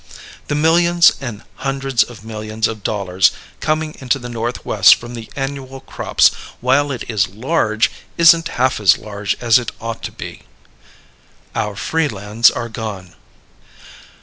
The 0.47 0.55
millions 0.55 1.11
and 1.21 1.43
hundreds 1.57 2.01
of 2.01 2.25
millions 2.25 2.67
of 2.67 2.81
dollars 2.81 3.29
coming 3.59 3.95
into 3.99 4.17
the 4.17 4.29
Northwest 4.29 4.95
from 4.95 5.13
the 5.13 5.29
annual 5.35 5.79
crops, 5.79 6.31
while 6.59 6.91
it 6.91 7.07
is 7.07 7.27
large, 7.27 7.91
isn't 8.17 8.47
half 8.57 8.79
as 8.79 8.97
large 8.97 9.37
as 9.39 9.59
it 9.59 9.69
ought 9.79 10.01
to 10.01 10.11
be. 10.11 10.41
Our 11.53 11.75
Free 11.75 12.07
Lands 12.07 12.49
Are 12.49 12.67
Gone. 12.67 13.13